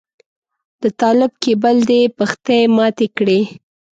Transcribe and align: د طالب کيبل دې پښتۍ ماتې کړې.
د 0.81 0.83
طالب 1.01 1.31
کيبل 1.43 1.75
دې 1.89 2.01
پښتۍ 2.17 2.61
ماتې 2.77 3.07
کړې. 3.17 3.39